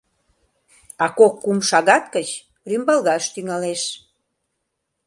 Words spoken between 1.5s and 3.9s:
шагат гыч рӱмбалгаш тӱҥалеш.